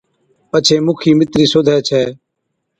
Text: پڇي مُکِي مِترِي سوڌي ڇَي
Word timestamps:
پڇي 0.49 0.75
مُکِي 0.85 1.11
مِترِي 1.19 1.45
سوڌي 1.51 1.77
ڇَي 1.87 2.03